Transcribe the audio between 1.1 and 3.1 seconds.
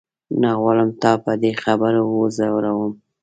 په دې خبرو وځوروم.